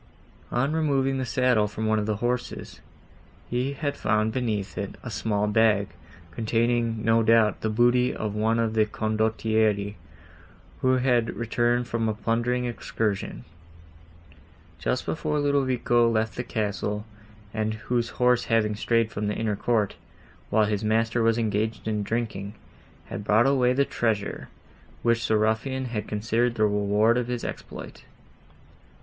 [0.49, 2.81] On removing the saddle from one of the horses,
[3.51, 5.89] he had found beneath it a small bag,
[6.31, 9.93] containing, no doubt, the booty of one of the Condottieri,
[10.81, 13.45] who had returned from a plundering excursion,
[14.79, 17.05] just before Ludovico left the castle,
[17.53, 19.97] and whose horse having strayed from the inner court,
[20.49, 22.55] while his master was engaged in drinking,
[23.05, 24.49] had brought away the treasure,
[25.03, 28.03] which the ruffian had considered the reward of his exploit.